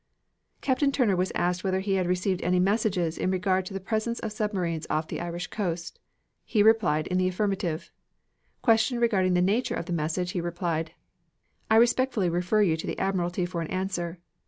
[0.61, 4.17] Captain Turner was asked whether he had received any message in regard to the presence
[4.21, 5.99] of submarines off the Irish coast.
[6.43, 7.91] He replied in the affirmative.
[8.63, 10.93] Questioned regarding the nature of the message, he replied:
[11.69, 14.17] "I respectfully refer you to the admiralty for an answer."